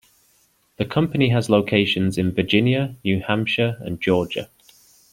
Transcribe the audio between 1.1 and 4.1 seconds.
has locations in Virginia, New Hampshire, and